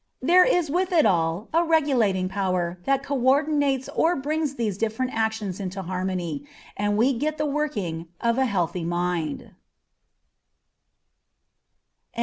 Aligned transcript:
There 0.23 0.43
is 0.43 0.71
with 0.71 0.91
it 0.91 1.05
all 1.05 1.47
a 1.53 1.63
regulating 1.63 2.27
power 2.27 2.79
that 2.85 3.03
coördinates 3.03 3.87
or 3.95 4.15
brings 4.15 4.55
these 4.55 4.75
different 4.75 5.13
actions 5.13 5.59
into 5.59 5.83
harmony, 5.83 6.43
and 6.75 6.97
we 6.97 7.13
get 7.15 7.37
the 7.37 7.45
working 7.45 8.07
of 8.19 8.39
a 8.39 8.45
healthy 8.45 8.83
mind. 8.83 9.53